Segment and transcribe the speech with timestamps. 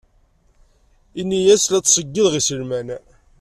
[1.21, 2.89] Ini-as la ttṣeyyideɣ iselman.